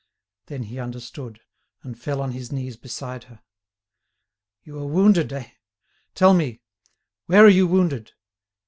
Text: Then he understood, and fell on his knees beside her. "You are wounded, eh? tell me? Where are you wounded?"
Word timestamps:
Then 0.47 0.63
he 0.63 0.79
understood, 0.79 1.41
and 1.83 1.95
fell 1.95 2.21
on 2.21 2.31
his 2.31 2.51
knees 2.51 2.75
beside 2.75 3.25
her. 3.25 3.43
"You 4.63 4.79
are 4.79 4.87
wounded, 4.87 5.31
eh? 5.31 5.51
tell 6.15 6.33
me? 6.33 6.63
Where 7.27 7.45
are 7.45 7.49
you 7.49 7.67
wounded?" 7.67 8.11